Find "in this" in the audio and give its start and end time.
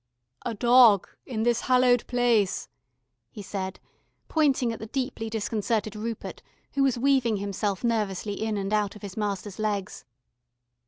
1.27-1.61